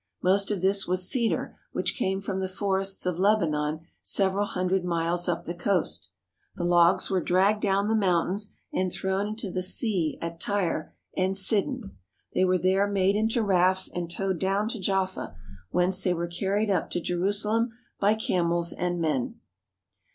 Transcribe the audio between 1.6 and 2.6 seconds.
which came from the